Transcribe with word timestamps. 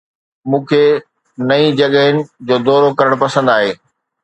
مون 0.49 0.61
کي 0.69 0.81
نئين 1.47 1.67
جڳهن 1.79 2.15
جو 2.47 2.55
دورو 2.67 2.89
ڪرڻ 2.99 3.11
پسند 3.23 3.47
آهي 3.57 3.71